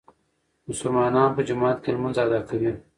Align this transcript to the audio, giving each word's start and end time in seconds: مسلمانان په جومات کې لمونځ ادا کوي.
مسلمانان 0.69 1.29
په 1.35 1.41
جومات 1.47 1.77
کې 1.83 1.89
لمونځ 1.95 2.15
ادا 2.25 2.39
کوي. 2.49 2.71